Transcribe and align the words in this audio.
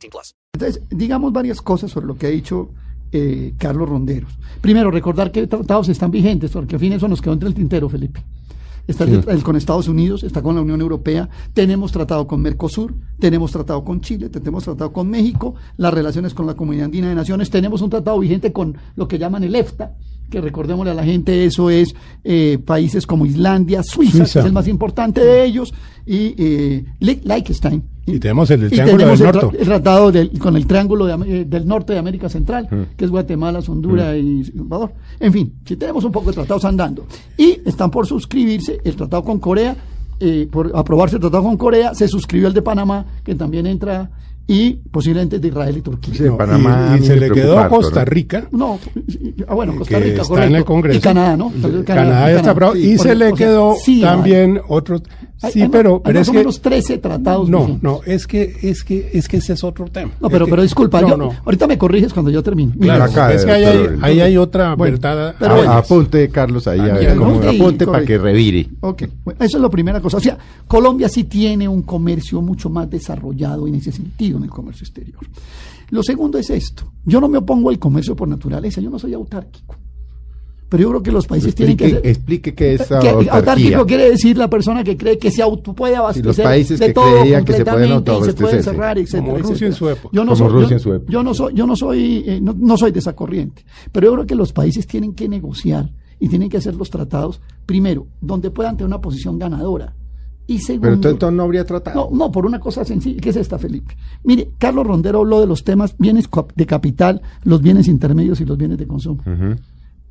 18 0.00 0.10
plus. 0.10 0.34
Entonces, 0.54 0.82
digamos 0.90 1.32
varias 1.32 1.60
cosas 1.60 1.90
sobre 1.90 2.06
lo 2.06 2.16
que 2.16 2.26
ha 2.26 2.30
dicho 2.30 2.70
eh, 3.12 3.54
Carlos 3.58 3.88
Ronderos. 3.88 4.32
Primero, 4.60 4.90
recordar 4.90 5.32
que 5.32 5.46
tratados 5.46 5.88
están 5.88 6.10
vigentes, 6.10 6.50
porque 6.52 6.76
al 6.76 6.80
fin 6.80 6.92
eso 6.92 7.08
nos 7.08 7.20
quedó 7.20 7.32
entre 7.34 7.48
el 7.48 7.54
tintero, 7.54 7.88
Felipe. 7.88 8.22
Está 8.86 9.04
el, 9.04 9.22
el 9.28 9.42
con 9.42 9.54
Estados 9.56 9.86
Unidos, 9.88 10.24
está 10.24 10.42
con 10.42 10.56
la 10.56 10.62
Unión 10.62 10.80
Europea, 10.80 11.28
tenemos 11.52 11.92
tratado 11.92 12.26
con 12.26 12.40
Mercosur, 12.40 12.94
tenemos 13.20 13.52
tratado 13.52 13.84
con 13.84 14.00
Chile, 14.00 14.30
tenemos 14.30 14.64
tratado 14.64 14.92
con 14.92 15.08
México, 15.08 15.54
las 15.76 15.94
relaciones 15.94 16.34
con 16.34 16.46
la 16.46 16.54
Comunidad 16.54 16.86
Andina 16.86 17.08
de 17.08 17.14
Naciones, 17.14 17.50
tenemos 17.50 17.82
un 17.82 17.90
tratado 17.90 18.18
vigente 18.18 18.52
con 18.52 18.76
lo 18.96 19.06
que 19.06 19.18
llaman 19.18 19.44
el 19.44 19.54
EFTA, 19.54 19.94
que 20.28 20.40
recordémosle 20.40 20.90
a 20.90 20.94
la 20.94 21.04
gente, 21.04 21.44
eso 21.44 21.70
es 21.70 21.94
eh, 22.24 22.58
países 22.64 23.06
como 23.06 23.26
Islandia, 23.26 23.82
Suiza, 23.84 24.18
Suiza. 24.18 24.32
que 24.32 24.38
es 24.40 24.46
el 24.46 24.52
más 24.52 24.66
importante 24.66 25.20
de 25.20 25.44
ellos, 25.44 25.72
y 26.06 26.34
eh, 26.38 26.84
Lie- 27.00 27.20
Liechtenstein. 27.22 27.84
Y 28.06 28.18
tenemos 28.18 28.50
el 28.50 28.60
del 28.60 28.68
Y 28.72 28.76
Triángulo 28.76 29.06
del 29.06 29.20
el, 29.20 29.32
Norte. 29.32 29.58
el 29.60 29.64
tratado 29.66 30.10
del- 30.12 30.38
con 30.38 30.56
el 30.56 30.66
Triángulo 30.66 31.06
de 31.06 31.40
eh, 31.40 31.44
del 31.44 31.66
Norte 31.66 31.92
de 31.92 31.98
América 31.98 32.28
Central, 32.28 32.68
que 32.96 33.04
es 33.04 33.10
Guatemala, 33.10 33.60
Honduras 33.68 34.16
y 34.16 34.44
Salvador. 34.44 34.92
En 35.20 35.32
fin, 35.32 35.52
si 35.64 35.76
tenemos 35.76 36.02
un 36.04 36.10
poco 36.12 36.26
de 36.30 36.34
tratados 36.34 36.64
andando. 36.64 37.06
Y 37.36 37.60
están 37.64 37.90
por 37.90 38.06
suscribirse 38.06 38.80
el 38.84 38.96
tratado 38.96 39.22
con 39.22 39.38
Corea, 39.38 39.76
eh, 40.18 40.48
por 40.50 40.72
aprobarse 40.74 41.16
el 41.16 41.20
tratado 41.20 41.42
con 41.44 41.56
Corea, 41.56 41.94
se 41.94 42.08
suscribió 42.08 42.48
el 42.48 42.54
de 42.54 42.62
Panamá, 42.62 43.04
que 43.24 43.34
también 43.34 43.66
entra, 43.66 44.10
y 44.52 44.72
posiblemente 44.90 45.38
de 45.38 45.46
Israel 45.48 45.76
y 45.76 45.80
Turquía. 45.80 46.14
Sí, 46.14 46.22
No, 46.24 46.36
Panamá 46.36 46.98
y, 47.00 47.04
se 47.06 47.14
le 47.16 47.30
quedó 47.30 47.68
Costa. 47.68 48.04
Rica. 48.04 48.48
No, 48.50 48.78
ah, 49.46 49.54
bueno, 49.54 49.76
Costa 49.76 49.96
que 49.98 50.04
Rica, 50.04 50.22
está 50.22 50.28
correcto. 50.28 50.48
en 50.50 50.56
el 50.56 50.64
Congreso. 50.64 50.98
Y 50.98 51.00
Canadá, 51.00 51.36
¿no? 51.36 51.52
Canadá, 51.86 52.30
ya 52.32 52.36
está 52.36 52.50
aprobado. 52.50 52.76
sí, 52.76 52.90
y 52.92 52.98
se 52.98 53.14
le 53.14 53.26
o 53.32 53.36
sea, 53.36 53.46
quedó 53.46 53.74
sí, 53.82 54.00
también 54.00 54.60
otro. 54.68 54.96
hay- 55.42 55.52
Sí, 55.52 55.62
hay- 55.62 55.68
pero, 55.70 55.94
hay 55.94 56.00
pero 56.04 56.18
más 56.18 56.22
es 56.22 56.28
o 56.28 56.32
que. 56.32 56.38
menos 56.38 56.60
13 56.60 56.98
tratados 56.98 57.48
No, 57.48 57.60
vigentes. 57.60 57.82
no, 57.82 58.00
es 58.04 58.26
que, 58.26 58.56
es 58.62 58.84
que, 58.84 59.10
es 59.14 59.26
que 59.26 59.36
ese 59.38 59.54
es 59.54 59.64
otro 59.64 59.86
tema. 59.86 60.10
No, 60.20 60.28
pero, 60.28 60.44
Es 60.44 60.48
que- 60.48 60.50
pero 60.50 60.62
disculpa, 60.62 61.00
no, 61.00 61.08
yo- 61.10 61.16
no. 61.16 61.32
ahorita 61.46 61.66
me 61.66 61.78
corriges 61.78 62.12
cuando 62.12 62.30
yo 62.30 62.42
termine. 62.42 62.72
Mira, 62.76 63.02
Acá, 63.04 63.32
es 63.32 63.44
que 63.46 63.50
ahí 63.52 63.64
hay, 63.64 63.76
doctor. 63.78 63.98
ahí 64.02 64.20
hay 64.20 64.36
otra 64.36 64.74
Bueno, 64.74 64.98
verdad. 65.00 65.34
pero 65.38 65.52
a 65.52 65.54
bueno. 65.56 65.70
A- 65.70 65.74
medias. 65.76 65.86
apunte, 65.90 66.28
Carlos, 66.28 66.66
ahí, 66.68 66.80
a 66.80 66.92
ver. 66.92 67.16
Sí, 67.16 67.56
apunte 67.56 67.86
para 67.86 68.04
que 68.04 68.18
revire. 68.18 68.68
Ok, 68.80 69.04
bueno, 69.24 69.42
eso 69.44 69.56
es 69.56 69.62
la 69.62 69.70
primera 69.70 70.00
cosa. 70.00 70.16
O 70.18 70.20
sea, 70.20 70.36
Colombia 70.66 71.08
sí 71.08 71.24
tiene 71.24 71.66
un 71.68 71.82
comercio 71.82 72.42
mucho 72.42 72.68
más 72.68 72.90
desarrollado 72.90 73.66
en 73.66 73.76
ese 73.76 73.92
sentido, 73.92 74.39
en 74.40 74.50
el 74.50 74.50
comercio 74.50 74.84
exterior. 74.84 75.20
Lo 75.90 76.02
segundo 76.02 76.38
es 76.38 76.50
esto. 76.50 76.92
Yo 77.04 77.20
no 77.20 77.28
me 77.28 77.38
opongo 77.38 77.70
al 77.70 77.78
comercio 77.78 78.14
por 78.16 78.28
naturaleza, 78.28 78.80
yo 78.80 78.90
no 78.90 78.98
soy 78.98 79.14
autárquico. 79.14 79.76
Pero 80.68 80.82
yo 80.84 80.88
creo 80.90 81.02
que 81.02 81.10
los 81.10 81.26
países 81.26 81.52
tienen 81.52 81.76
que 81.76 81.84
Explique, 81.86 82.02
ser... 82.08 82.16
explique 82.16 82.54
qué 82.54 82.74
es 82.74 82.86
que 82.86 82.94
autarquía. 83.08 83.32
autárquico 83.32 83.86
quiere 83.86 84.08
decir 84.10 84.38
la 84.38 84.48
persona 84.48 84.84
que 84.84 84.96
cree 84.96 85.18
que 85.18 85.32
se 85.32 85.42
auto 85.42 85.72
puede 85.74 85.96
abastecer 85.96 86.44
países 86.44 86.78
de 86.78 86.86
que 86.86 86.92
todo 86.92 87.20
creían 87.22 87.44
que 87.44 87.54
se 87.54 87.64
pueden 87.64 87.90
completamente 87.90 88.12
y 88.12 88.14
se 88.14 88.34
puede 88.34 88.56
autoabastecerse. 88.56 88.70
cerrar, 88.70 88.98
etcétera, 88.98 89.22
Como 89.24 89.36
Rusia 89.38 89.50
etcétera. 89.50 89.66
en 89.68 89.74
su 89.74 89.88
época. 89.88 90.08
Yo 90.12 90.24
no 90.24 90.32
Como 90.32 90.36
soy, 90.36 90.48
Rusia 90.52 90.68
yo- 90.68 90.74
en 90.76 90.80
su 90.80 90.94
época. 90.94 91.12
yo 91.12 91.22
no 91.24 91.34
soy, 91.34 91.54
yo 91.54 91.66
no 91.66 91.74
soy, 91.76 92.24
eh, 92.24 92.40
no, 92.40 92.54
no 92.56 92.76
soy 92.76 92.92
de 92.92 92.98
esa 93.00 93.16
corriente. 93.16 93.64
Pero 93.90 94.06
yo 94.06 94.12
creo 94.14 94.26
que 94.26 94.34
los 94.36 94.52
países 94.52 94.86
tienen 94.86 95.12
que 95.14 95.28
negociar 95.28 95.90
y 96.20 96.28
tienen 96.28 96.48
que 96.48 96.58
hacer 96.58 96.76
los 96.76 96.88
tratados, 96.88 97.40
primero, 97.66 98.06
donde 98.20 98.52
puedan 98.52 98.76
tener 98.76 98.86
una 98.86 99.00
posición 99.00 99.40
ganadora. 99.40 99.96
Y 100.52 100.58
Pero 100.80 100.94
entonces 100.94 101.32
no 101.32 101.42
habría 101.44 101.64
tratado. 101.64 102.08
no, 102.10 102.16
no, 102.26 102.32
por 102.32 102.44
una 102.44 102.58
cosa 102.58 102.84
sencilla, 102.84 103.20
¿qué 103.20 103.30
es 103.30 103.36
esta, 103.36 103.58
Felipe? 103.58 103.96
Mire, 104.24 104.50
Carlos 104.58 104.84
Rondero 104.86 105.20
habló 105.20 105.40
de 105.40 105.46
los 105.46 105.62
temas 105.62 105.94
bienes 105.98 106.28
de 106.56 106.66
capital, 106.66 107.22
los 107.44 107.62
bienes 107.62 107.86
intermedios 107.86 108.40
y 108.40 108.44
los 108.44 108.58
bienes 108.58 108.76
de 108.78 108.86
consumo. 108.86 109.22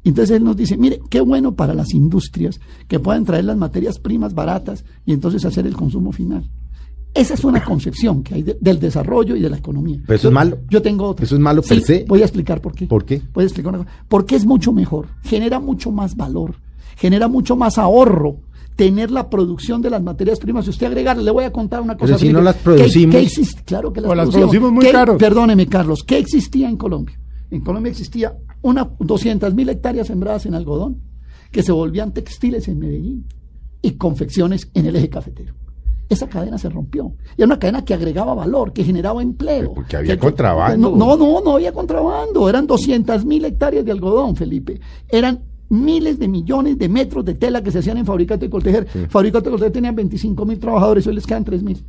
Entonces 0.05 0.37
él 0.37 0.43
nos 0.45 0.55
dice, 0.55 0.77
mire, 0.77 1.01
qué 1.09 1.19
bueno 1.19 1.55
para 1.55 1.73
las 1.73 1.93
industrias 1.93 2.59
que 2.87 2.99
puedan 2.99 3.25
traer 3.25 3.43
las 3.45 3.57
materias 3.57 3.99
primas 3.99 4.33
baratas 4.33 4.85
y 5.05 5.11
entonces 5.11 5.43
hacer 5.43 5.67
el 5.67 5.75
consumo 5.75 6.11
final. 6.13 6.49
Esa 7.13 7.33
es 7.33 7.43
una 7.43 7.63
concepción 7.63 8.23
que 8.23 8.35
hay 8.35 8.43
de- 8.43 8.57
del 8.61 8.79
desarrollo 8.79 9.35
y 9.35 9.41
de 9.41 9.49
la 9.49 9.57
economía. 9.57 9.99
Pero 10.05 10.15
eso 10.15 10.23
Yo- 10.23 10.29
es 10.29 10.33
malo. 10.35 10.57
Yo 10.69 10.81
tengo 10.81 11.05
otra. 11.05 11.25
Eso 11.25 11.35
es 11.35 11.41
malo 11.41 11.61
per 11.63 11.79
Sí, 11.79 11.83
se. 11.83 12.05
Voy 12.07 12.21
a 12.21 12.25
explicar 12.25 12.61
por 12.61 12.73
qué. 12.73 12.85
¿Por 12.87 13.03
qué? 13.03 13.21
Voy 13.33 13.43
a 13.43 13.47
explicar 13.47 13.73
una 13.73 13.83
cosa. 13.83 13.97
Porque 14.07 14.35
es 14.37 14.45
mucho 14.45 14.71
mejor, 14.71 15.07
genera 15.23 15.59
mucho 15.59 15.91
más 15.91 16.15
valor, 16.15 16.55
genera 16.95 17.27
mucho 17.27 17.55
más 17.57 17.77
ahorro 17.77 18.37
tener 18.79 19.11
la 19.11 19.29
producción 19.29 19.81
de 19.81 19.89
las 19.89 20.01
materias 20.01 20.39
primas. 20.39 20.63
Si 20.63 20.69
usted 20.71 20.87
agregar, 20.87 21.17
le 21.17 21.29
voy 21.31 21.43
a 21.43 21.51
contar 21.51 21.81
una 21.81 21.95
cosa. 21.97 22.05
Pero 22.05 22.17
si 22.19 22.29
no 22.31 22.41
las 22.41 22.55
¿qué- 22.55 22.63
producimos- 22.63 23.11
qué 23.13 23.21
existe? 23.23 23.61
Claro 23.65 23.91
que 23.91 23.99
las, 23.99 24.09
O 24.09 24.15
las 24.15 24.29
producimos 24.29 24.71
muy 24.71 24.85
¿Qué- 24.85 24.91
caros. 24.93 25.17
Perdóneme, 25.17 25.67
Carlos, 25.67 26.01
¿qué 26.07 26.17
existía 26.17 26.69
en 26.69 26.77
Colombia? 26.77 27.19
En 27.51 27.59
Colombia 27.59 27.89
existía 27.89 28.37
una 28.61 28.89
200 28.99 29.53
mil 29.53 29.67
hectáreas 29.67 30.07
sembradas 30.07 30.45
en 30.45 30.53
algodón 30.55 31.01
que 31.51 31.61
se 31.61 31.73
volvían 31.73 32.13
textiles 32.13 32.69
en 32.69 32.79
Medellín 32.79 33.25
y 33.81 33.91
confecciones 33.97 34.69
en 34.73 34.85
el 34.85 34.95
eje 34.95 35.09
cafetero. 35.09 35.55
Esa 36.07 36.29
cadena 36.29 36.57
se 36.57 36.69
rompió. 36.69 37.11
Y 37.37 37.41
era 37.41 37.47
una 37.47 37.59
cadena 37.59 37.83
que 37.83 37.93
agregaba 37.93 38.33
valor, 38.33 38.71
que 38.71 38.85
generaba 38.85 39.21
empleo. 39.21 39.73
Porque 39.73 39.97
había 39.97 40.13
Que- 40.15 40.19
contrabando. 40.21 40.91
No, 40.91 41.17
no, 41.17 41.17
no, 41.17 41.41
no 41.41 41.51
había 41.55 41.73
contrabando. 41.73 42.47
Eran 42.47 42.65
200 42.65 43.25
mil 43.25 43.43
hectáreas 43.43 43.83
de 43.83 43.91
algodón, 43.91 44.37
Felipe. 44.37 44.79
Eran 45.09 45.41
miles 45.69 46.19
de 46.19 46.27
millones 46.27 46.77
de 46.77 46.89
metros 46.89 47.23
de 47.25 47.35
tela 47.35 47.61
que 47.63 47.71
se 47.71 47.79
hacían 47.79 47.97
en 47.97 48.05
Fabricato 48.05 48.43
y 48.45 48.49
Cortejer. 48.49 48.87
Fabricato 49.09 49.49
y 49.49 49.51
Cortejer 49.51 49.71
tenían 49.73 49.95
25 49.95 50.45
mil 50.45 50.59
trabajadores, 50.59 51.05
hoy 51.07 51.15
les 51.15 51.25
quedan 51.25 51.43
3 51.45 51.63
mil. 51.63 51.83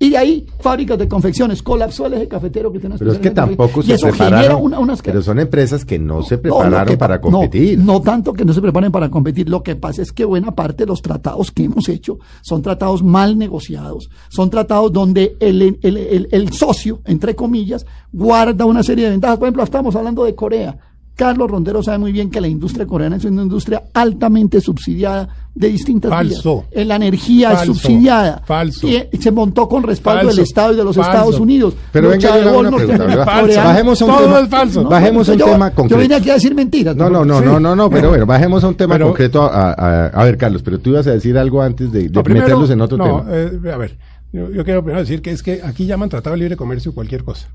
Y 0.00 0.10
de 0.10 0.16
ahí, 0.16 0.46
fábricas 0.60 0.96
de 0.96 1.08
confecciones, 1.08 1.60
colapsó 1.60 2.06
el 2.06 2.12
eje 2.14 2.28
cafetero 2.28 2.70
que 2.70 2.78
tenemos. 2.78 3.00
Pero 3.00 3.10
es 3.10 3.18
que 3.18 3.32
tampoco 3.32 3.82
se 3.82 3.98
prepararon. 3.98 4.62
una- 4.62 4.78
unas 4.78 5.02
Pero 5.02 5.20
son 5.22 5.40
empresas 5.40 5.84
que 5.84 5.98
no 5.98 6.22
se 6.22 6.36
no, 6.36 6.42
prepararon 6.42 6.86
que 6.86 6.96
para 6.96 7.16
no, 7.16 7.20
competir. 7.22 7.80
No, 7.80 8.00
tanto 8.00 8.32
que 8.32 8.44
no 8.44 8.52
se 8.52 8.60
preparen 8.62 8.92
para 8.92 9.10
competir. 9.10 9.48
Lo 9.48 9.64
que 9.64 9.74
pasa 9.74 10.02
es 10.02 10.12
que 10.12 10.24
buena 10.24 10.52
parte 10.52 10.84
de 10.84 10.86
los 10.86 11.02
tratados 11.02 11.50
que 11.50 11.64
hemos 11.64 11.88
hecho 11.88 12.18
son 12.42 12.62
tratados 12.62 13.02
mal 13.02 13.36
negociados. 13.36 14.08
Son 14.28 14.50
tratados 14.50 14.92
donde 14.92 15.36
el, 15.40 15.62
el- 15.82 15.96
el- 15.96 16.28
el 16.30 16.52
socio, 16.52 17.00
entre 17.04 17.34
comillas, 17.34 17.84
guarda 18.12 18.66
una 18.66 18.84
serie 18.84 19.06
de 19.06 19.10
ventajas. 19.10 19.38
Por 19.38 19.46
ejemplo, 19.48 19.64
estamos 19.64 19.96
hablando 19.96 20.22
de 20.22 20.36
Corea. 20.36 20.78
Carlos 21.18 21.50
Rondero 21.50 21.82
sabe 21.82 21.98
muy 21.98 22.12
bien 22.12 22.30
que 22.30 22.40
la 22.40 22.46
industria 22.46 22.86
coreana 22.86 23.16
es 23.16 23.24
una 23.24 23.42
industria 23.42 23.82
altamente 23.92 24.60
subsidiada 24.60 25.28
de 25.52 25.66
distintas 25.68 26.12
Falso. 26.12 26.54
vías. 26.58 26.66
Eh, 26.70 26.84
La 26.84 26.94
energía 26.94 27.48
Falso. 27.50 27.72
es 27.72 27.78
subsidiada. 27.78 28.42
Falso. 28.46 28.86
Y 28.86 28.94
eh, 28.94 29.10
se 29.18 29.32
montó 29.32 29.68
con 29.68 29.82
respaldo 29.82 30.20
Falso. 30.20 30.36
del 30.36 30.44
Estado 30.44 30.72
y 30.74 30.76
de 30.76 30.84
los 30.84 30.94
Falso. 30.94 31.10
Estados 31.10 31.40
Unidos. 31.40 31.74
Pero 31.90 32.10
venga, 32.10 32.40
yo 32.40 32.60
una 32.60 32.70
pregunta. 32.70 33.24
Bajemos 33.64 34.00
a 34.00 34.04
un 34.04 34.10
Todo 34.12 34.24
tema. 34.26 34.40
es 34.40 34.48
falso. 34.48 34.82
no, 34.84 34.88
Bajemos 34.90 35.28
a 35.28 35.32
un 35.32 35.38
yo- 35.38 35.44
tema 35.46 35.68
Yo 35.70 35.74
concreto. 35.74 36.00
vine 36.02 36.14
aquí 36.14 36.30
a 36.30 36.34
decir 36.34 36.54
mentiras. 36.54 36.94
No, 36.94 37.10
no, 37.10 37.24
no, 37.24 37.40
Sí. 37.40 37.44
no, 37.46 37.58
no, 37.58 37.74
no, 37.74 37.90
pero 37.90 38.10
bueno, 38.10 38.24
bajemos 38.24 38.62
a 38.62 38.68
un 38.68 38.74
tema 38.76 38.94
Pero- 38.94 39.06
concreto. 39.08 39.42
A, 39.42 39.72
a- 39.72 40.06
a 40.06 40.24
ver, 40.24 40.36
Carlos, 40.38 40.62
pero 40.62 40.78
tú 40.78 40.90
ibas 40.90 41.08
a 41.08 41.10
decir 41.10 41.36
algo 41.36 41.60
antes 41.60 41.90
de, 41.90 42.04
de 42.04 42.10
No, 42.10 42.22
primero, 42.22 42.46
meterlos 42.46 42.70
en 42.70 42.80
otro 42.80 42.96
no, 42.96 43.04
tema. 43.04 43.24
eh, 43.30 43.72
a 43.74 43.76
ver, 43.76 43.98
yo, 44.32 44.50
yo 44.50 44.64
quiero 44.64 44.82
primero 44.82 45.00
decir 45.00 45.22
que 45.22 45.30
es 45.30 45.42
que 45.42 45.60
aquí 45.62 45.86
llaman 45.86 46.08
tratado 46.08 46.34
de 46.34 46.40
libre 46.40 46.56
comercio 46.56 46.92
cualquier 46.92 47.24
cosa. 47.24 47.48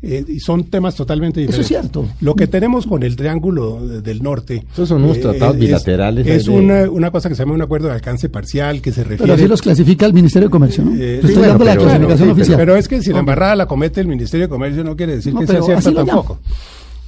Eh, 0.00 0.24
y 0.28 0.40
son 0.40 0.64
temas 0.64 0.94
totalmente 0.94 1.42
Eso 1.44 1.60
es 1.60 1.68
diferentes. 1.68 1.92
cierto. 1.92 2.16
Lo 2.22 2.34
que 2.34 2.46
tenemos 2.46 2.86
con 2.86 3.02
el 3.02 3.16
Triángulo 3.16 3.86
de- 3.86 4.00
del 4.00 4.22
Norte. 4.22 4.54
eh, 4.56 4.64
Esos 4.72 4.88
son 4.88 5.04
unos 5.04 5.20
tratados 5.20 5.56
es- 5.56 5.60
bilaterales 5.60 6.26
Es, 6.26 6.48
una, 6.48 6.90
una 6.90 7.10
cosa 7.10 7.28
que 7.28 7.34
se 7.34 7.42
llama 7.42 7.54
un 7.54 7.60
acuerdo 7.60 7.88
de 7.88 7.92
alcance 7.94 8.30
parcial 8.30 8.80
que 8.80 8.92
se 8.92 9.02
refiere. 9.02 9.22
Pero 9.24 9.34
así 9.34 9.46
los 9.46 9.60
clasifica 9.60 10.06
el 10.06 10.14
Ministerio 10.14 10.48
de 10.48 10.52
Comercio, 10.52 10.84
¿no? 10.84 10.94
Eh, 10.94 11.16
Estoy 11.16 11.34
sí, 11.34 11.40
dando 11.40 11.58
bueno, 11.58 11.64
la 11.66 11.72
pero- 11.74 11.84
clasificación 11.84 12.28
sí, 12.28 12.32
oficial. 12.32 12.56
Pero 12.56 12.76
es 12.76 12.88
que 12.88 13.02
si 13.02 13.12
la 13.12 13.18
embarrada 13.18 13.54
la 13.56 13.66
comete 13.66 14.00
el 14.00 14.06
Ministerio 14.06 14.46
de 14.46 14.48
Comercio 14.50 14.84
no 14.84 14.96
quiere 14.96 15.16
decir 15.16 15.34
No, 15.34 15.40
que 15.40 15.46
sea 15.46 15.60
cierta 15.62 15.92
tampoco. 15.92 16.38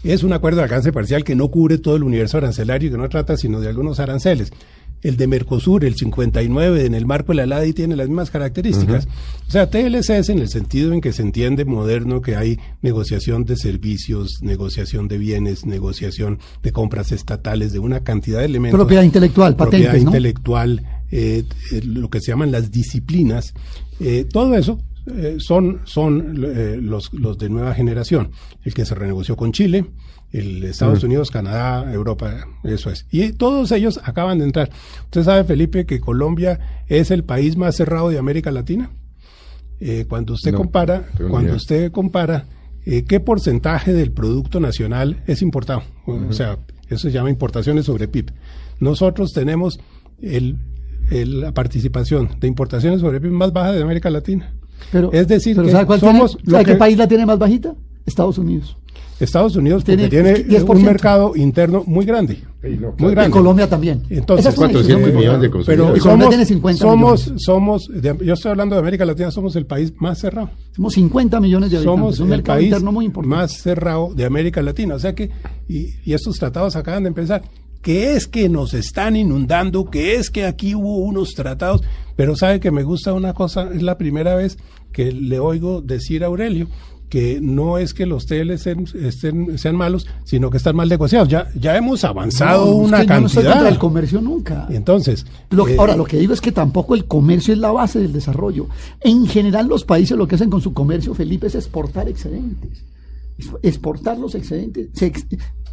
Es 0.03 0.23
un 0.23 0.35
acuerdo 0.35 0.59
de 0.59 0.65
alcance 0.65 0.93
parcial 0.93 1.25
que 1.25 1.35
no 1.35 1.49
cubre 1.49 1.79
todo 1.79 1.97
el 1.97 2.03
universo 2.03 2.37
arancelario 2.37 2.89
y 2.89 2.93
que 2.93 2.99
no 2.99 3.09
trata 3.09 3.39
sino 3.39 3.59
de 3.63 3.69
algunos 3.71 4.01
aranceles. 4.01 4.53
El 5.05 5.17
de 5.17 5.27
Mercosur, 5.27 5.85
el 5.85 5.95
59, 5.95 6.87
en 6.87 6.95
el 6.95 7.05
marco 7.05 7.33
de 7.33 7.37
la 7.37 7.47
LADI 7.47 7.75
tiene 7.75 7.95
las 7.95 8.09
mismas 8.09 8.31
características. 8.31 9.07
O 9.47 9.51
sea, 9.51 9.69
TLC 9.69 10.11
es 10.11 10.31
en 10.31 10.39
el 10.39 10.49
sentido 10.49 10.95
en 10.95 11.03
que 11.03 11.13
se 11.13 11.21
entiende 11.21 11.67
moderno 11.67 12.23
que 12.23 12.37
hay 12.37 12.59
negociación 12.81 13.45
de 13.45 13.57
servicios, 13.57 14.41
negociación 14.41 15.07
de 15.07 15.19
bienes, 15.19 15.67
negociación 15.67 16.39
de 16.63 16.73
compras 16.73 17.13
estatales, 17.13 17.73
de 17.75 17.81
una 17.81 18.03
cantidad 18.03 18.39
de 18.39 18.47
elementos. 18.47 18.79
Propiedad 18.79 19.03
intelectual, 19.03 19.55
propiedad 19.55 19.85
patentes, 19.89 20.05
¿no? 20.05 20.11
intelectual, 20.11 20.83
eh, 21.13 21.45
eh, 21.71 21.81
lo 21.85 22.09
que 22.09 22.21
se 22.21 22.33
llaman 22.33 22.51
las 22.51 22.71
disciplinas. 22.71 23.53
Eh, 24.01 24.27
todo 24.33 24.57
eso 24.57 24.81
eh, 25.07 25.37
son, 25.39 25.81
son 25.85 26.45
eh, 26.45 26.79
los, 26.81 27.13
los 27.13 27.39
de 27.39 27.49
nueva 27.49 27.75
generación. 27.75 28.31
El 28.63 28.75
que 28.75 28.85
se 28.85 28.95
renegoció 28.95 29.37
con 29.37 29.53
Chile, 29.53 29.85
el 30.33 30.65
Estados 30.65 31.03
Unidos, 31.05 31.31
Canadá, 31.31 31.93
Europa, 31.93 32.47
eso 32.65 32.91
es. 32.91 33.07
Y 33.11 33.33
todos 33.33 33.71
ellos 33.73 34.01
acaban 34.03 34.39
de 34.39 34.45
entrar. 34.47 34.71
Usted 35.05 35.23
sabe, 35.23 35.45
Felipe, 35.45 35.87
que 35.87 36.01
Colombia 36.01 36.59
es 36.89 37.11
el 37.11 37.23
país 37.25 37.57
más 37.57 37.77
cerrado 37.77 38.09
de 38.09 38.19
América 38.19 38.51
Latina. 38.51 38.91
eh, 39.81 40.07
cuando 40.09 40.35
usted 40.35 40.53
No, 40.53 40.59
compara, 40.59 41.05
cuando 41.19 41.49
idea. 41.49 41.57
usted 41.57 41.93
compara 41.93 42.47
qué 43.09 43.19
porcentaje 43.21 43.93
del 43.93 44.13
producto 44.13 44.61
nacional 44.61 45.23
es 45.27 45.41
importado, 45.43 45.83
o 46.07 46.33
sea, 46.33 46.59
eso 46.89 47.09
se 47.09 47.13
llama 47.13 47.31
importaciones 47.31 47.87
sobre 47.87 48.09
PIB. 48.09 48.31
Nosotros 48.79 49.33
tenemos 49.33 49.79
el, 50.21 50.57
el- 51.11 51.41
la 51.41 51.53
participación 51.53 52.29
de 52.41 52.47
importaciones 52.49 53.01
sobre 53.01 53.21
PIB 53.21 53.33
más 53.33 53.53
baja 53.53 53.73
de 53.73 53.83
América 53.83 54.11
Latina. 54.11 54.55
Pero, 54.93 55.13
es 55.13 55.27
decir, 55.29 55.57
pero 55.57 55.67
que 55.67 55.73
¿sabe, 55.73 55.87
cuál 55.87 56.01
somos 56.01 56.33
tiene- 56.37 56.43
lo 56.47 56.51
¿sabe 56.53 56.65
qué 56.65 56.75
país 56.77 56.97
la 56.99 57.09
tiene 57.09 57.27
más 57.27 57.39
bajita? 57.39 57.75
Estados 58.07 58.39
Unidos. 58.39 58.77
Estados 59.21 59.55
Unidos 59.55 59.85
porque 59.85 60.09
Tiene 60.09 60.35
tiene, 60.35 60.49
10%. 60.49 60.71
un 60.81 60.85
mercado 60.85 61.37
interno 61.37 61.85
muy 61.87 62.05
grande, 62.05 62.43
muy 62.99 63.13
grande. 63.13 63.29
Y 63.29 63.31
Colombia 63.31 63.69
también. 63.69 64.03
Entonces, 64.11 64.47
Esa 64.47 64.51
es 64.51 64.59
una 64.59 64.67
400 64.69 64.73
discusión 64.87 65.01
muy 65.03 65.13
millones 65.21 65.41
de 65.41 65.51
consumidores. 65.51 65.93
Pero 66.03 66.11
somos, 66.11 66.29
tiene 66.29 66.45
50 66.45 66.81
somos, 66.83 67.21
millones. 67.23 67.43
somos, 67.45 67.89
de- 67.95 68.27
yo 68.27 68.35
estoy 68.35 68.51
hablando 68.51 68.75
de 68.75 68.81
América 68.81 69.05
Latina, 69.05 69.31
somos 69.31 69.55
el 69.55 69.67
país 69.67 69.93
más 69.99 70.19
cerrado. 70.19 70.51
Somos 70.75 70.95
50 70.95 71.41
millones 71.41 71.71
de 71.71 71.77
habitantes. 71.77 72.01
Somos 72.01 72.19
un 72.19 72.25
el 72.27 72.31
mercado 72.31 72.59
país 72.59 72.67
interno 72.67 72.93
muy 72.93 73.05
importante. 73.05 73.37
más 73.37 73.53
cerrado 73.53 74.13
de 74.15 74.25
América 74.25 74.63
Latina. 74.63 74.97
O 74.97 74.99
sea 74.99 75.15
que, 75.15 75.31
y, 75.69 75.91
y 76.05 76.13
estos 76.13 76.37
tratados 76.37 76.75
acaban 76.75 77.05
de 77.05 77.09
empezar, 77.09 77.43
que 77.85 78.15
es 78.17 78.27
que 78.27 78.49
nos 78.49 78.75
están 78.75 79.15
inundando, 79.15 79.85
que 79.91 80.17
es 80.17 80.31
que 80.31 80.45
aquí 80.47 80.75
hubo 80.75 80.97
unos 80.99 81.35
tratados, 81.35 81.83
pero 82.17 82.35
sabe 82.35 82.59
que 82.59 82.73
me 82.73 82.83
gusta 82.83 83.13
una 83.13 83.35
cosa, 83.35 83.69
es 83.73 83.83
la 83.83 83.97
primera 83.99 84.35
vez 84.35 84.59
que 84.91 85.13
le 85.13 85.39
oigo 85.39 85.81
decir 85.83 86.25
a 86.25 86.27
Aurelio 86.29 86.67
que 87.11 87.39
no 87.41 87.79
es 87.79 87.95
que 87.95 88.07
los 88.07 88.27
TLC 88.27 88.55
estén, 88.55 88.87
estén- 89.05 89.59
sean 89.59 89.77
malos, 89.77 90.07
sino 90.25 90.51
que 90.51 90.57
están 90.57 90.75
mal 90.75 90.89
negociados. 90.89 91.29
Ya, 91.29 91.47
ya 91.55 91.77
hemos 91.77 92.03
avanzado 92.03 92.65
No, 92.65 92.71
es 92.83 92.89
una 92.89 93.01
que 93.03 93.07
yo 93.07 93.21
no 93.21 93.27
estoy 93.27 93.43
cantidad. 93.45 93.53
contra 93.53 93.69
el 93.69 93.79
comercio 93.79 94.21
nunca. 94.21 94.67
Entonces, 94.71 95.25
Lo 95.51 95.69
eh, 95.69 95.77
ahora, 95.79 95.95
lo 95.97 96.07
que 96.07 96.17
digo 96.19 96.33
es 96.33 96.41
que 96.41 96.51
tampoco 96.51 96.95
el 96.97 97.05
comercio 97.05 97.53
es 97.55 97.61
la 97.61 97.71
base 97.71 98.01
del 98.01 98.13
desarrollo. 98.13 98.67
En 99.01 99.27
general, 99.29 99.69
los 99.69 99.85
países 99.85 100.17
lo 100.17 100.27
que 100.27 100.35
hacen 100.35 100.51
con 100.51 100.61
su 100.63 100.73
comercio, 100.73 101.15
Felipe, 101.15 101.47
es 101.47 101.55
exportar 101.55 102.09
excedentes. 102.09 102.83
Exportar 103.63 104.19
los 104.19 104.35
excedentes. 104.35 104.91
Se 104.93 105.13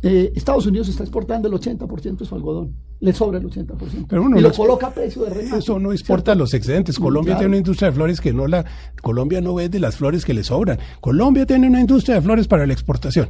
eh, 0.04 0.32
Estados 0.36 0.66
Unidos 0.66 0.90
está 0.90 1.04
exportando 1.04 1.48
el 1.48 1.54
80% 1.54 2.18
de 2.18 2.26
su 2.26 2.36
algodón. 2.36 2.76
Le 3.02 3.12
sobra 3.14 3.40
el 3.40 3.46
80%. 3.46 4.06
Pero 4.08 4.22
uno 4.24 4.38
y 4.38 4.42
lo 4.42 4.52
coloca 4.54 4.88
a 4.88 4.92
precio 4.92 5.24
de 5.24 5.32
remate. 5.32 5.58
Eso 5.58 5.80
no 5.80 5.92
exporta 5.92 6.36
los 6.36 6.54
excedentes. 6.54 7.00
Colombia 7.00 7.32
claro. 7.34 7.40
tiene 7.40 7.48
una 7.50 7.58
industria 7.58 7.90
de 7.90 7.96
flores 7.96 8.22
que 8.22 8.32
no 8.32 8.46
la. 8.48 8.64
Colombia 9.02 9.42
no 9.42 9.56
vende 9.56 9.80
las 9.80 9.96
flores 9.96 10.24
que 10.24 10.34
le 10.36 10.44
sobran. 10.44 10.78
Colombia 11.00 11.46
tiene 11.48 11.68
una 11.68 11.80
industria 11.82 12.16
de 12.16 12.22
flores 12.22 12.48
para 12.48 12.66
la 12.68 12.74
exportación. 12.74 13.30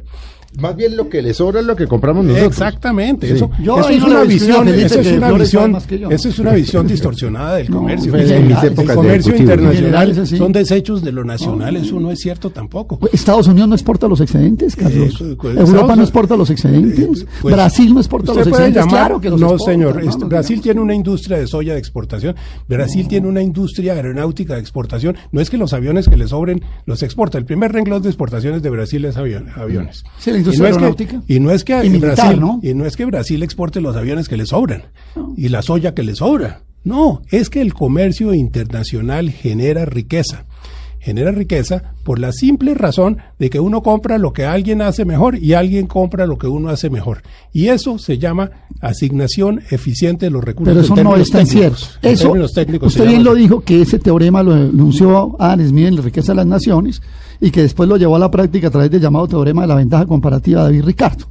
Más 0.60 0.76
bien 0.76 0.98
lo 0.98 1.08
que 1.08 1.22
le 1.22 1.32
sobra 1.32 1.60
es 1.60 1.66
lo 1.66 1.74
que 1.74 1.86
compramos 1.86 2.26
nosotros. 2.26 2.48
Exactamente. 2.52 3.26
Sí. 3.26 3.32
Eso, 3.36 3.50
Yo 3.62 3.80
eso 3.80 3.88
es 3.88 4.02
una 4.02 4.22
visión. 4.24 4.68
Eso 4.68 5.00
es 5.00 5.12
una 5.12 5.32
visión. 5.32 5.72
más 5.72 5.86
que 5.86 5.98
yo. 5.98 6.10
Eso 6.10 6.28
es 6.28 6.38
una 6.38 6.52
visión 6.52 6.86
distorsionada 6.86 7.56
del 7.56 7.70
comercio. 7.70 8.12
pues, 8.12 8.30
El- 8.30 8.36
en 8.36 8.48
mis 8.48 8.58
el 8.58 8.66
épocas 8.72 8.88
de 8.88 8.94
comercio 8.94 9.32
ejecutivo. 9.34 9.52
En 9.70 9.72
general 9.74 10.08
internacional 10.08 10.38
son 10.38 10.52
desechos 10.52 11.02
de 11.02 11.12
lo 11.12 11.24
nacional. 11.24 11.76
Eso 11.78 11.98
no 11.98 12.10
es 12.10 12.18
cierto 12.20 12.50
tampoco. 12.50 12.98
Pues, 12.98 13.14
Estados 13.14 13.46
Unidos 13.46 13.70
no 13.70 13.74
exporta 13.74 14.06
los 14.06 14.20
excedentes, 14.20 14.76
Carlos. 14.76 15.18
Eh, 15.22 15.36
pues, 15.40 15.56
Europa 15.56 15.64
Estados- 15.70 15.96
no 15.96 16.02
exporta 16.02 16.36
los 16.36 16.50
excedentes. 16.50 17.22
Eh, 17.22 17.26
pues, 17.40 17.54
Brasil 17.54 17.94
no 17.94 18.00
exporta 18.00 18.34
los 18.34 18.46
excedentes. 18.46 18.82
llamar- 18.84 18.90
claro 18.90 19.20
que 19.22 19.30
los 19.30 19.40
No, 19.40 19.58
señor. 19.64 19.94
no, 20.02 20.08
este, 20.10 20.22
no 20.22 20.28
Brasil 20.28 20.60
tiene 20.60 20.80
una 20.80 20.94
industria 20.94 21.38
de 21.38 21.46
soya 21.46 21.72
de 21.74 21.78
exportación. 21.78 22.34
Brasil 22.68 23.08
tiene 23.08 23.28
una 23.28 23.42
industria 23.42 23.94
aeronáutica 23.94 24.54
de 24.54 24.60
exportación. 24.60 25.16
No 25.32 25.40
es 25.40 25.50
que 25.50 25.58
los 25.58 25.72
aviones 25.72 26.08
que 26.08 26.16
le 26.16 26.28
sobren 26.28 26.62
los 26.86 27.02
exporta. 27.02 27.38
El 27.38 27.44
primer 27.44 27.72
renglón 27.72 28.02
de 28.02 28.08
exportaciones 28.08 28.62
de 28.62 28.70
Brasil 28.70 29.04
es 29.04 29.16
avion- 29.16 29.50
aviones. 29.56 30.04
Sí, 30.18 30.30
la 30.30 30.38
industria 30.38 30.58
y 30.58 30.62
no 30.62 30.66
es 30.68 30.72
que- 30.72 30.74
aeronáutica. 30.74 31.22
y 31.28 31.40
no 31.40 31.50
es 31.50 31.64
que 31.64 31.84
Y 31.84 31.90
militar, 31.90 32.14
Brasil, 32.16 32.40
¿no? 32.40 32.60
y 32.62 32.74
no 32.74 32.86
es 32.86 32.96
que 32.96 33.04
Brasil 33.04 33.42
exporte 33.42 33.80
los 33.80 33.96
aviones 33.96 34.28
que 34.28 34.36
le 34.36 34.46
sobran 34.46 34.84
y 35.36 35.48
la 35.48 35.62
soya 35.62 35.94
que 35.94 36.02
le 36.02 36.14
sobra. 36.14 36.62
No, 36.84 37.22
es 37.30 37.48
que 37.48 37.60
el 37.60 37.74
comercio 37.74 38.34
internacional 38.34 39.30
genera 39.30 39.84
riqueza. 39.84 40.46
Genera 41.02 41.32
riqueza 41.32 41.82
por 42.04 42.20
la 42.20 42.30
simple 42.30 42.74
razón 42.74 43.18
de 43.40 43.50
que 43.50 43.58
uno 43.58 43.82
compra 43.82 44.18
lo 44.18 44.32
que 44.32 44.44
alguien 44.44 44.80
hace 44.82 45.04
mejor 45.04 45.36
y 45.36 45.54
alguien 45.54 45.88
compra 45.88 46.26
lo 46.26 46.38
que 46.38 46.46
uno 46.46 46.68
hace 46.68 46.90
mejor. 46.90 47.22
Y 47.52 47.68
eso 47.68 47.98
se 47.98 48.18
llama 48.18 48.52
asignación 48.80 49.62
eficiente 49.70 50.26
de 50.26 50.30
los 50.30 50.44
recursos. 50.44 50.72
Pero 50.72 50.80
en 50.80 50.92
eso 50.92 51.02
no 51.02 51.16
es 51.16 51.30
tan 51.30 51.46
cierto. 51.46 51.82
Eso, 52.02 52.32
usted 52.32 52.68
bien 53.04 53.24
lo 53.24 53.34
dijo, 53.34 53.62
que 53.62 53.82
ese 53.82 53.98
teorema 53.98 54.44
lo 54.44 54.56
enunció 54.56 55.34
Adam 55.40 55.66
Smith 55.66 55.86
en 55.88 55.96
La 55.96 56.02
riqueza 56.02 56.32
de 56.32 56.36
las 56.36 56.46
naciones 56.46 57.02
y 57.40 57.50
que 57.50 57.62
después 57.62 57.88
lo 57.88 57.96
llevó 57.96 58.14
a 58.14 58.20
la 58.20 58.30
práctica 58.30 58.68
a 58.68 58.70
través 58.70 58.90
del 58.90 59.00
llamado 59.00 59.26
teorema 59.26 59.62
de 59.62 59.68
la 59.68 59.74
ventaja 59.74 60.06
comparativa 60.06 60.60
de 60.60 60.66
David 60.68 60.84
Ricardo. 60.84 61.26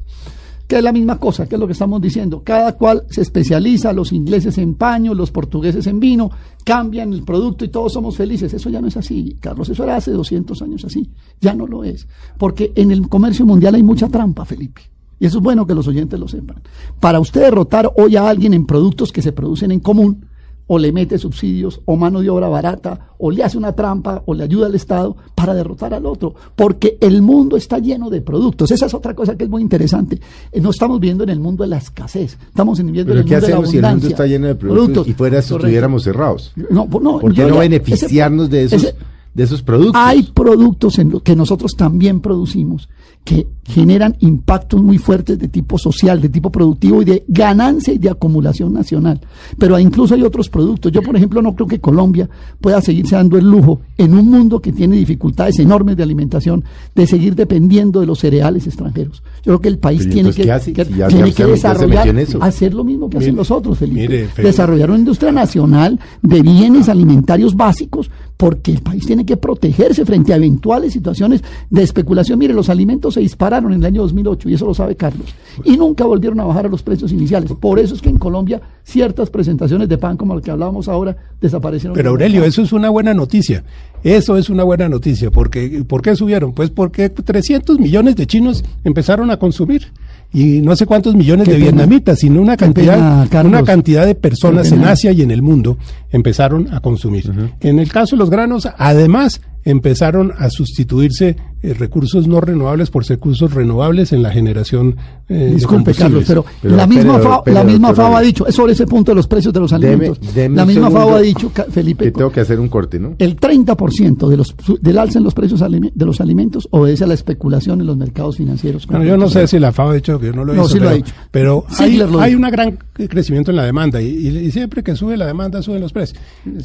Que 0.72 0.78
es 0.78 0.84
la 0.86 0.94
misma 0.94 1.20
cosa, 1.20 1.48
que 1.48 1.56
es 1.56 1.60
lo 1.60 1.68
que 1.68 1.74
estamos 1.74 2.02
diciendo. 2.02 2.44
Cada 2.46 2.78
cual 2.78 3.04
se 3.10 3.24
especializa, 3.24 3.92
los 3.92 4.14
ingleses 4.14 4.58
en 4.58 4.76
paño, 4.76 5.14
los 5.14 5.30
portugueses 5.30 5.86
en 5.86 6.00
vino, 6.00 6.32
cambian 6.64 7.12
el 7.12 7.24
producto 7.24 7.66
y 7.66 7.68
todos 7.68 7.92
somos 7.92 8.16
felices. 8.16 8.54
Eso 8.54 8.70
ya 8.70 8.80
no 8.80 8.88
es 8.88 8.96
así, 8.96 9.36
Carlos. 9.42 9.68
Eso 9.68 9.84
era 9.84 9.98
hace 9.98 10.12
200 10.12 10.62
años 10.62 10.86
así. 10.86 11.12
Ya 11.42 11.54
no 11.54 11.68
lo 11.68 11.84
es. 11.84 12.08
Porque 12.38 12.72
en 12.74 12.92
el 12.92 13.10
comercio 13.10 13.46
mundial 13.46 13.76
hay 13.76 13.84
mucha 13.84 14.08
trampa, 14.08 14.46
Felipe. 14.46 14.84
Y 15.20 15.26
eso 15.26 15.40
es 15.40 15.44
bueno 15.44 15.68
que 15.68 15.76
los 15.76 15.90
oyentes 15.90 16.18
lo 16.18 16.30
sepan. 16.30 16.62
Para 17.02 17.20
usted 17.20 17.42
derrotar 17.42 17.92
hoy 17.98 18.16
a 18.16 18.30
alguien 18.30 18.54
en 18.54 18.66
productos 18.66 19.12
que 19.12 19.22
se 19.22 19.34
producen 19.34 19.74
en 19.74 19.82
común, 19.82 20.26
o 20.74 20.80
le 20.80 20.94
mete 20.94 21.18
subsidios, 21.18 21.82
o 21.84 21.98
mano 21.98 22.22
de 22.22 22.30
obra 22.30 22.48
barata, 22.48 23.08
o 23.18 23.30
le 23.30 23.44
hace 23.44 23.58
una 23.58 23.74
trampa, 23.74 24.24
o 24.26 24.34
le 24.34 24.46
ayuda 24.46 24.68
al 24.68 24.76
Estado 24.76 25.18
para 25.36 25.54
derrotar 25.54 25.94
al 25.94 26.06
otro. 26.06 26.34
Porque 26.56 26.98
el 27.02 27.22
mundo 27.22 27.58
está 27.58 27.78
lleno 27.80 28.10
de 28.10 28.22
productos. 28.22 28.72
Esa 28.72 28.86
es 28.86 28.94
otra 28.94 29.14
cosa 29.14 29.36
que 29.36 29.44
es 29.44 29.50
muy 29.50 29.62
interesante. 29.62 30.22
Eh, 30.50 30.62
No 30.62 30.70
estamos 30.70 30.98
viviendo 31.02 31.26
en 31.26 31.30
el 31.32 31.42
mundo 31.42 31.64
de 31.64 31.68
la 31.72 31.78
escasez, 31.78 32.38
estamos 32.48 32.80
Pero 32.80 32.90
en 32.90 32.96
el 32.96 33.06
¿qué 33.06 33.12
mundo 33.12 33.26
de 33.26 33.32
la 33.34 33.38
hacemos 33.38 33.70
si 33.70 33.78
el 33.80 33.84
abundancia. 33.84 33.90
mundo 33.92 34.08
está 34.08 34.28
lleno 34.28 34.48
de 34.48 34.56
productos, 34.56 35.08
y 35.10 35.14
fuera 35.14 35.42
si 35.42 35.54
estuviéramos 35.54 36.04
cerrados? 36.04 36.54
No, 36.70 36.88
no, 37.02 37.20
¿Por 37.20 37.34
qué 37.34 37.46
no 37.48 37.58
beneficiarnos 37.58 38.48
ese- 38.48 38.56
de 38.56 38.64
esos, 38.64 38.84
ese- 38.84 38.96
de 39.34 39.44
esos 39.44 39.62
productos? 39.62 40.02
hay 40.02 40.24
productos 40.24 40.98
en 41.00 41.20
que 41.20 41.36
nosotros 41.36 41.76
también 41.76 42.22
producimos 42.22 42.88
que 43.24 43.48
generan 43.64 44.16
impactos 44.20 44.82
muy 44.82 44.98
fuertes 44.98 45.38
de 45.38 45.48
tipo 45.48 45.78
social, 45.78 46.20
de 46.20 46.30
tipo 46.30 46.52
productivo 46.52 47.02
y 47.02 47.06
de 47.06 47.24
ganancia 47.28 47.94
y 47.94 47.98
de 47.98 48.10
acumulación 48.10 48.74
nacional. 48.74 49.22
Pero 49.58 49.78
incluso 49.80 50.16
hay 50.16 50.24
otros 50.24 50.50
productos. 50.50 50.92
Yo, 50.92 51.02
por 51.02 51.16
ejemplo, 51.16 51.42
no 51.42 51.56
creo 51.56 51.68
que 51.68 51.80
Colombia 51.80 52.28
pueda 52.60 52.82
seguirse 52.82 53.16
dando 53.16 53.38
el 53.38 53.46
lujo 53.46 53.82
en 53.98 54.18
un 54.18 54.30
mundo 54.30 54.60
que 54.60 54.72
tiene 54.72 54.96
dificultades 54.98 55.60
enormes 55.60 55.96
de 55.96 56.04
alimentación 56.04 56.64
de 56.96 57.08
seguir 57.08 57.36
dependiendo 57.36 58.02
de 58.02 58.08
los 58.08 58.20
cereales 58.20 58.66
extranjeros. 58.66 59.24
Yo 59.38 59.44
creo 59.44 59.62
que 59.62 59.70
el 59.70 59.78
país 59.78 60.02
Pero 60.02 60.14
tiene 60.14 60.34
que, 60.34 60.84
tiene 61.08 61.34
que 61.34 61.46
desarrollar, 61.46 62.16
hacer 62.42 62.74
lo 62.74 62.84
mismo 62.84 63.10
que 63.10 63.20
hacen 63.20 63.36
los 63.36 63.52
otros, 63.52 63.78
Felipe. 63.78 64.02
mire, 64.02 64.18
Felipe. 64.28 64.44
desarrollar 64.44 64.90
una 64.90 65.00
industria 65.00 65.32
nacional 65.32 66.00
de 66.22 66.42
bienes 66.42 66.90
alimentarios 66.90 67.56
básicos 67.56 68.10
porque 68.42 68.72
el 68.72 68.82
país 68.82 69.06
tiene 69.06 69.24
que 69.24 69.38
protegerse 69.38 70.04
frente 70.04 70.34
a 70.34 70.36
eventuales 70.36 70.94
situaciones 70.94 71.44
de 71.70 71.84
especulación. 71.84 72.40
Mire, 72.40 72.56
los 72.56 72.70
alimentos 72.70 73.14
se 73.14 73.20
dispararon 73.20 73.72
en 73.72 73.82
el 73.82 73.86
año 73.86 74.02
2008 74.02 74.50
y 74.50 74.56
eso 74.56 74.66
lo 74.66 74.74
sabe 74.74 74.96
Carlos. 74.96 75.28
Y 75.64 75.78
nunca 75.78 76.06
volvieron 76.06 76.40
a 76.40 76.46
bajar 76.46 76.66
a 76.66 76.70
los 76.70 76.82
precios 76.82 77.12
iniciales. 77.12 77.52
Por 77.52 77.78
eso 77.78 77.94
es 77.94 78.02
que 78.02 78.10
en 78.10 78.18
Colombia 78.18 78.60
ciertas 78.84 79.30
presentaciones 79.30 79.88
de 79.88 80.00
pan 80.00 80.18
como 80.18 80.34
la 80.34 80.42
que 80.42 80.50
hablábamos 80.50 80.88
ahora 80.88 81.16
desaparecieron. 81.40 81.94
Pero 81.94 82.10
Aurelio, 82.10 82.44
eso 82.44 82.64
es 82.64 82.74
una 82.74 82.90
buena 82.90 83.14
noticia. 83.14 83.64
Eso 84.04 84.38
es 84.38 84.50
una 84.50 84.64
buena 84.64 84.90
noticia. 84.90 85.32
Porque, 85.32 85.84
¿Por 85.88 86.02
qué 86.02 86.16
subieron? 86.16 86.54
Pues 86.54 86.70
porque 86.70 87.10
300 87.10 87.80
millones 87.80 88.16
de 88.16 88.26
chinos 88.28 88.64
empezaron 88.84 89.32
a 89.32 89.38
consumir. 89.38 89.88
Y 90.34 90.62
no 90.62 90.76
sé 90.78 90.86
cuántos 90.86 91.14
millones 91.14 91.46
Qué 91.46 91.52
de 91.52 91.58
pena. 91.58 91.72
vietnamitas, 91.72 92.20
sino 92.20 92.42
una 92.42 92.56
cantidad, 92.56 93.28
pena, 93.28 93.44
una 93.44 93.64
cantidad 93.64 94.06
de 94.06 94.16
personas 94.16 94.72
en. 94.72 94.86
Asia 94.86 95.12
y 95.12 95.22
en 95.22 95.32
el 95.32 95.42
mundo 95.42 95.78
empezaron 96.10 96.74
a 96.74 96.80
consumir. 96.80 97.30
En 97.60 97.80
el 97.80 97.92
caso 97.92 98.16
de 98.16 98.20
los 98.20 98.30
granos, 98.30 98.68
además, 98.78 99.42
empezaron 99.66 100.32
a 100.38 100.50
sustituirse 100.50 101.36
eh, 101.64 101.74
recursos 101.74 102.28
no 102.28 102.42
renovables 102.42 102.90
por 102.90 103.06
recursos 103.08 103.54
renovables 103.54 104.14
en 104.14 104.24
la 104.24 104.32
generación 104.32 104.96
eh, 105.30 105.34
de 105.36 105.56
Disculpe, 105.56 105.94
Carlos, 105.94 106.24
pero, 106.28 106.44
Pero, 106.62 106.76
la 106.76 106.88
misma, 106.88 107.18
pero, 107.18 107.24
FAO, 107.30 107.44
pero, 107.44 107.54
la 107.56 107.64
misma 107.64 107.94
FAO 107.94 108.16
ha 108.18 108.22
dicho, 108.22 108.48
es 108.48 108.56
sobre 108.56 108.74
ese 108.74 108.86
punto 108.88 109.12
de 109.12 109.16
los 109.16 109.28
precios 109.28 109.54
de 109.54 109.60
los 109.60 109.72
alimentos. 109.74 110.20
deme 110.34 110.56
la 110.56 110.66
misma 110.66 110.90
FAO 110.92 111.16
ha 111.16 111.22
dicho, 111.22 111.52
Felipe, 111.70 112.06
Que 112.06 112.12
tengo 112.12 112.32
que 112.32 112.40
hacer 112.42 112.60
un 112.60 112.68
corte, 112.70 113.00
¿no? 113.00 113.16
el 113.20 113.36
30% 113.38 114.28
de 114.28 114.38
los, 114.38 114.56
del 114.82 114.98
alza 114.98 115.20
en 115.20 115.24
los 115.24 115.34
precios 115.34 115.60
de 115.62 116.06
los 116.06 116.22
alimentos 116.22 116.68
obedece 116.72 117.04
a 117.04 117.08
la 117.08 117.14
especulación 117.14 117.82
en 117.82 117.88
los 117.88 117.98
mercados 117.98 118.38
financieros. 118.38 118.88
Bueno, 118.88 119.06
yo 119.06 119.18
no 119.18 119.30
sé 119.30 119.48
si 119.48 119.60
la 119.60 119.72
FAO 119.72 119.90
ha 119.92 119.94
dicho 119.96 120.20
que 120.20 120.28
yo 120.28 120.34
no 120.34 120.44
lo 120.46 120.54
he 120.54 120.56
No, 120.56 120.64
visto, 120.64 120.78
sí 120.78 120.84
lo 120.84 120.90
ha 120.90 120.92
pero, 120.92 121.04
dicho. 121.04 121.14
pero 121.32 121.66
hay, 121.80 121.98
lo 121.98 122.20
hay 122.22 122.36
un 122.36 122.42
gran 122.42 122.78
crecimiento 123.10 123.52
en 123.52 123.58
la 123.58 123.66
demanda 123.66 124.02
y, 124.02 124.08
y- 124.08 124.38
y 124.38 124.52
siempre 124.52 124.84
que 124.84 124.96
sube 124.96 125.16
la 125.18 125.26
demanda 125.26 125.62
suben 125.62 125.82
los 125.82 125.94
precios. 125.94 126.20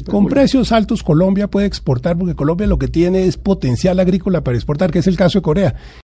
Con 0.09 0.27
precios 0.27 0.71
altos 0.71 1.03
Colombia 1.03 1.47
puede 1.47 1.65
exportar 1.67 2.17
porque 2.17 2.35
Colombia 2.35 2.67
lo 2.67 2.77
que 2.77 2.87
tiene 2.87 3.25
es 3.25 3.37
potencial 3.37 3.99
agrícola 3.99 4.41
para 4.43 4.57
exportar, 4.57 4.86
que 4.91 4.99
es 4.99 5.07
el 5.07 5.17
caso 5.17 5.39
de 5.39 5.43
Corea. 5.43 5.75